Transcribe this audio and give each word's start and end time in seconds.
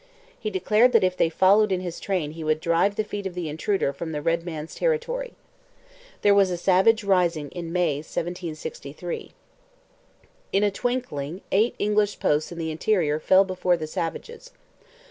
He 0.39 0.49
declared 0.49 0.93
that 0.93 1.03
if 1.03 1.15
they 1.15 1.29
followed 1.29 1.71
in 1.71 1.79
his 1.79 1.99
train 1.99 2.31
he 2.31 2.43
would 2.43 2.59
drive 2.59 2.95
the 2.95 3.03
feet 3.03 3.27
of 3.27 3.35
the 3.35 3.47
intruder 3.47 3.93
from 3.93 4.13
the 4.13 4.21
red 4.23 4.43
man's 4.43 4.73
territory. 4.73 5.33
There 6.23 6.33
was 6.33 6.49
a 6.49 6.57
savage 6.57 7.03
rising 7.03 7.49
in 7.51 7.71
May 7.71 7.97
1763. 7.97 9.31
In 10.53 10.63
a 10.63 10.71
twinkling 10.71 11.41
eight 11.51 11.75
English 11.77 12.19
posts 12.19 12.51
in 12.51 12.57
the 12.57 12.71
interior 12.71 13.19
fell 13.19 13.43
before 13.43 13.77
the 13.77 13.85
savages. 13.85 14.49